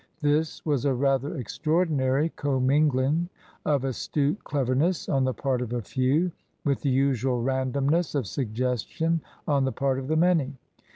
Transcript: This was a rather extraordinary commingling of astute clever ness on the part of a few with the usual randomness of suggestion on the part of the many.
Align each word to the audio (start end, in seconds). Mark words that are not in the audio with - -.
This 0.21 0.65
was 0.65 0.83
a 0.83 0.95
rather 0.95 1.37
extraordinary 1.37 2.29
commingling 2.35 3.29
of 3.65 3.83
astute 3.83 4.43
clever 4.43 4.73
ness 4.73 5.07
on 5.07 5.25
the 5.25 5.33
part 5.35 5.61
of 5.61 5.73
a 5.73 5.81
few 5.83 6.31
with 6.65 6.81
the 6.81 6.89
usual 6.89 7.43
randomness 7.43 8.15
of 8.15 8.25
suggestion 8.25 9.21
on 9.47 9.63
the 9.63 9.71
part 9.71 9.99
of 9.99 10.07
the 10.07 10.15
many. 10.17 10.55